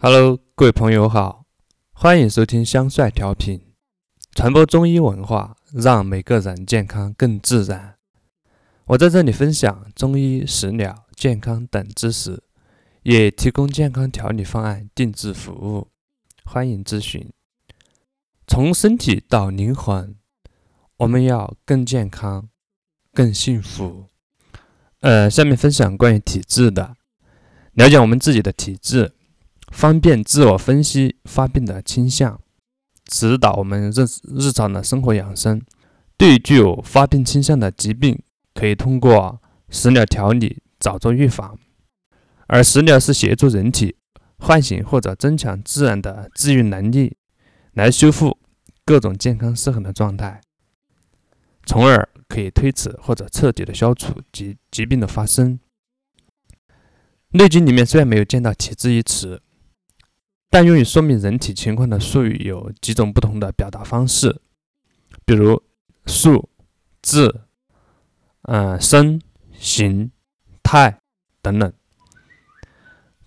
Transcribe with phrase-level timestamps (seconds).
[0.00, 1.44] Hello，各位朋友好，
[1.90, 3.60] 欢迎收听香帅调频，
[4.30, 7.96] 传播中医文化，让每个人健康更自然。
[8.84, 12.40] 我在这里分享中医食疗、健康等知识，
[13.02, 15.88] 也提供健康调理方案定制服务，
[16.44, 17.32] 欢迎咨询。
[18.46, 20.14] 从身体到灵魂，
[20.98, 22.48] 我们要更健康、
[23.12, 24.06] 更幸福。
[25.00, 26.94] 呃，下面分享关于体质的，
[27.72, 29.16] 了解我们自己的体质。
[29.70, 32.40] 方便自我分析发病的倾向，
[33.04, 35.62] 指导我们日日常的生活养生。
[36.16, 38.20] 对于具有发病倾向的疾病，
[38.54, 41.56] 可以通过食疗调理早做预防。
[42.48, 43.94] 而食疗是协助人体
[44.38, 47.16] 唤醒或者增强自然的治愈能力，
[47.74, 48.38] 来修复
[48.84, 50.40] 各种健康失衡的状态，
[51.66, 55.60] 从而可以推迟或者彻底的消除疾疾病的发生。
[57.32, 59.42] 《内经》里面虽然没有见到“体质”一词。
[60.50, 64.40] 但用于说明人体情况的术语有几种不同的表达方式，
[65.26, 65.62] 比如
[66.06, 66.48] 数、
[67.02, 67.42] 质、
[68.42, 69.20] 嗯、身、
[69.58, 70.10] 形、
[70.62, 71.00] 态
[71.42, 71.72] 等等。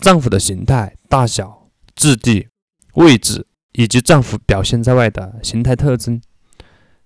[0.00, 2.46] 脏腑的形态、大小、质地、
[2.94, 6.22] 位置以及脏腑表现在外的形态特征，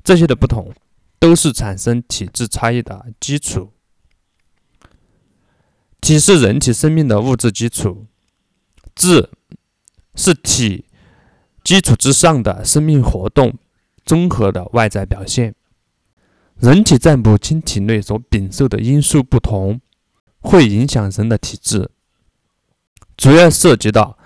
[0.04, 0.74] 这些的不同，
[1.18, 3.72] 都是产生体质差异的基础。
[6.02, 8.06] 体是人体生命的物质基础，
[8.94, 9.30] 质。
[10.14, 10.84] 是体
[11.64, 13.58] 基础之上的生命活动
[14.04, 15.54] 综合的外在表现。
[16.58, 19.80] 人体在母亲体内所禀受的因素不同，
[20.40, 21.90] 会影响人的体质。
[23.16, 24.18] 主要涉及到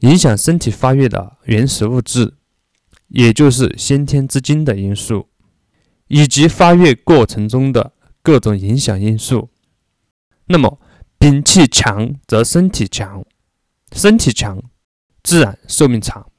[0.00, 2.34] 影响身体发育的原始物质，
[3.08, 5.28] 也就是先天之精的因素，
[6.08, 9.50] 以及发育过程中的各种影响因素。
[10.46, 10.80] 那么，
[11.18, 13.24] 禀气强则身体强，
[13.92, 14.62] 身体强。
[15.22, 16.30] 自然寿命长，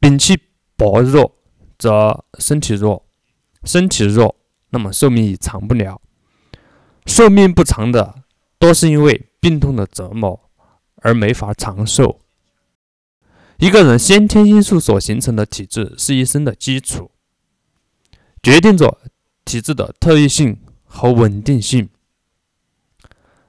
[0.00, 0.38] 禀气
[0.76, 1.36] 薄弱
[1.78, 3.06] 则身体弱，
[3.64, 4.36] 身体弱，
[4.70, 6.00] 那么寿命也长不了。
[7.06, 8.22] 寿命不长的，
[8.58, 10.50] 多是因为病痛的折磨
[10.96, 12.20] 而没法长寿。
[13.58, 17.10] 一个人先天因素所形成的体质是一生的基础，
[18.42, 19.00] 决定着
[19.44, 21.90] 体质的特异性和稳定性，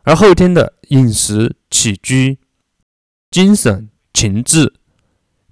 [0.03, 2.37] 而后天的饮食起居、
[3.31, 3.89] 精神。
[4.13, 4.73] 情志、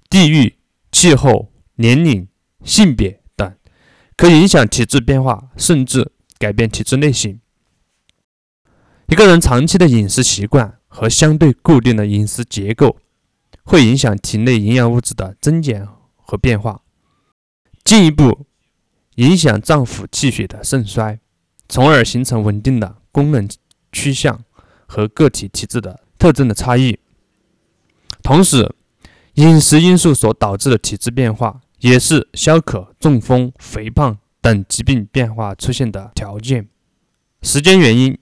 [0.08, 0.56] 地域、
[0.90, 2.28] 气候、年龄、
[2.64, 3.54] 性别等，
[4.16, 7.40] 可以影响体质变化，甚至改变体质类型。
[9.08, 12.98] 一个人长期的饮食习惯和相对固定的饮食结构，
[13.64, 15.86] 会影响体内营养物质的增减
[16.16, 16.82] 和变化，
[17.84, 18.46] 进一步
[19.16, 21.18] 影响脏腑气血的盛衰，
[21.68, 23.46] 从而形成稳定的功能
[23.90, 24.42] 趋向
[24.86, 26.98] 和个体体质的特征的差异。
[28.22, 28.74] 同时，
[29.34, 36.68] 饮食因素所导致的体质变化，也是消渴、中风、肥胖等疾病变化出现的条件。
[37.42, 38.16] 时间原因，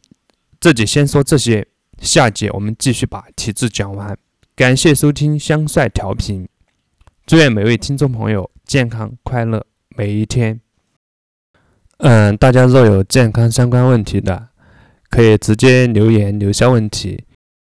[0.59, 1.66] 这节先说这些，
[2.00, 4.16] 下节我们继续把体质讲完。
[4.56, 6.49] 感谢收听香帅调频，
[7.27, 10.61] 祝愿每位听众朋友健康快乐每一天。
[11.99, 14.49] 嗯，大家若有健康相关问题的，
[15.11, 17.25] 可以直接留言留下问题。